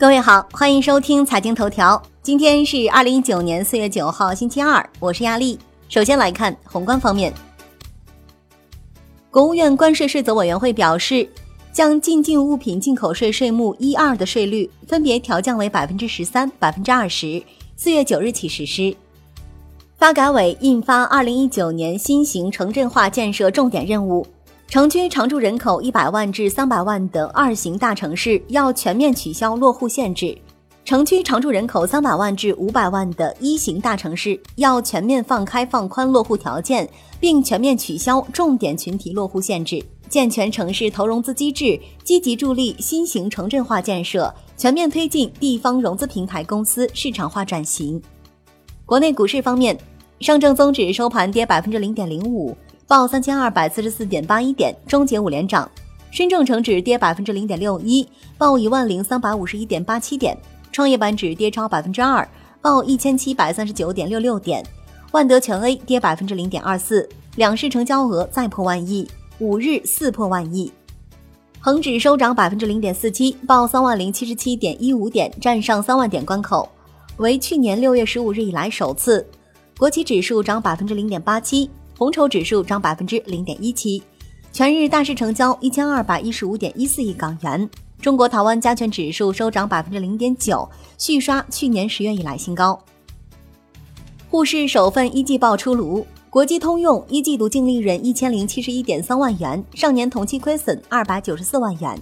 [0.00, 2.00] 各位好，欢迎收听财经头条。
[2.22, 5.58] 今天是二零一九年四月九号，星期二，我是亚丽。
[5.88, 7.34] 首先来看宏观方面，
[9.28, 11.28] 国务院关税税则委员会表示，
[11.72, 17.42] 将进境物品进口税税目一二的税率分别调降为百分之十三、百分之二十，
[17.76, 18.96] 四月九日起实施。
[19.96, 24.22] 发改委印发《二零一九年新型城镇化建设重点任务》。
[24.68, 30.36] 城区常住人口一百万至三百万的二型大城市要全面取消落户限制；
[30.84, 36.86] 城区常住人口三百万至五百万的一型大城市要全面放开放宽落户条件，
[37.18, 47.98] 并全面取消重点群体落户限制，健全城市投融资机制，积极助力新型城镇化建设，全面推进地方融资平台公司市场化转型。
[48.84, 49.78] 国内股市方面，
[50.20, 52.54] 上证综指收盘跌百分之零点零五。
[52.88, 55.70] 报三千二百四十四点八一点，终结五连涨。
[56.10, 60.34] 深证成指跌百分之零点六一，报一万零三百五十一点八七点。
[60.72, 62.26] 创业板指跌超百分之二，
[62.62, 64.64] 报一千七百三十九点六六点。
[65.12, 69.06] 万德全 A 跌百分之零点二四，两市成交额再破万亿，
[69.38, 70.72] 五日四破万亿。
[71.60, 76.66] 恒指收涨百分之零点四七，报三万零七十七点一五点，站上三万点关口，
[77.18, 79.26] 为去年六月十五日以来首次。
[79.76, 81.68] 国企指数涨百分之零点八七。
[81.98, 84.00] 红筹指数涨百分之零点一七，
[84.52, 87.68] 全日大市成交一千二百一十五点一四亿港元。
[88.00, 92.78] 中国台湾加权指数收涨百分之零点九，续刷去年十月以来新高。
[94.30, 102.00] 沪市首份一季报出炉，国际通用一季度净利润一千零七十一点三万元，上年同期亏损二百九十四万元。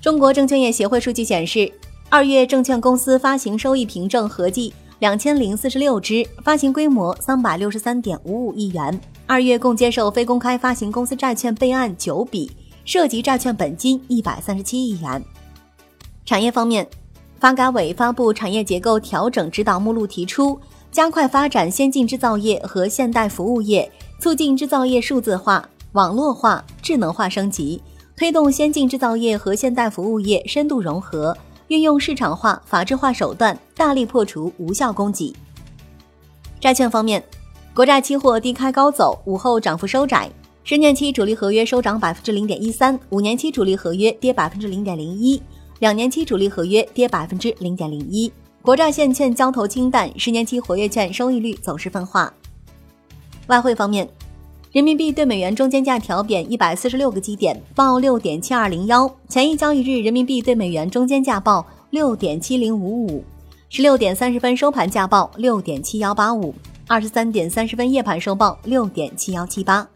[0.00, 1.70] 中国证券业协会数据显示，
[2.08, 4.72] 二月证券公司发行收益凭证合计。
[5.00, 9.00] 两千零四十六只，发行规模三百六十三点五五亿元。
[9.26, 12.52] 二月共接受非公开发行公司债券备案九笔，
[12.84, 15.24] 涉及债券本金一百三十七亿元。
[16.26, 16.86] 产业方面，
[17.38, 20.60] 发改委发布产业结构调整指导目录，提出
[20.92, 27.80] 加快发展先进制造业和现代服务业，促进制造业数字化、网络化、智能化升级，
[28.14, 31.34] 推动先进制造业和现代服务业深度融合。
[31.70, 35.32] 运用市场化、法治化手段，大力破除无效供给。
[36.58, 37.22] 债券方面，
[37.72, 40.28] 国债期货低开高走，午后涨幅收窄。
[40.64, 45.40] 十年期主力合约收涨百分之零点一三，五年期主力合约跌百分之零点零一，
[45.78, 48.32] 两年期主力合约跌百分之零点零一。
[48.62, 52.34] 国债现券交投清淡，十年期活跃券收益率走势分化。
[53.46, 54.08] 外汇方面。
[54.72, 59.12] 人民币对美元中间价调贬一百四十六个基点，报六点七二零幺。
[59.28, 63.24] 前一交易日人民币对美元中间价报六点七零五五，
[63.68, 66.54] 十六点三十分收盘价报六点七幺八五，
[66.86, 69.88] 二十三点三十分夜盘收报六点七幺七八。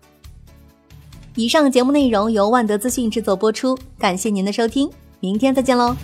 [1.36, 4.90] 以上节目内容由万德资讯制作播出，感谢您的收听，
[5.20, 5.94] 明天再见喽。